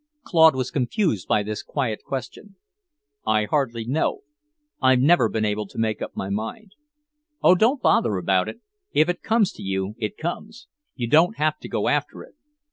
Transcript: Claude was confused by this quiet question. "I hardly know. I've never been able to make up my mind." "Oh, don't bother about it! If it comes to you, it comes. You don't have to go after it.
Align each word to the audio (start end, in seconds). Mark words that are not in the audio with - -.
Claude 0.23 0.55
was 0.55 0.71
confused 0.71 1.27
by 1.27 1.43
this 1.43 1.61
quiet 1.61 2.03
question. 2.03 2.55
"I 3.23 3.45
hardly 3.45 3.85
know. 3.85 4.21
I've 4.81 4.97
never 4.99 5.29
been 5.29 5.45
able 5.45 5.67
to 5.67 5.77
make 5.77 6.01
up 6.01 6.15
my 6.15 6.27
mind." 6.27 6.71
"Oh, 7.43 7.53
don't 7.53 7.83
bother 7.83 8.17
about 8.17 8.49
it! 8.49 8.61
If 8.93 9.09
it 9.09 9.21
comes 9.21 9.51
to 9.51 9.61
you, 9.61 9.93
it 9.99 10.17
comes. 10.17 10.67
You 10.95 11.07
don't 11.07 11.37
have 11.37 11.59
to 11.59 11.69
go 11.69 11.87
after 11.87 12.23
it. 12.23 12.33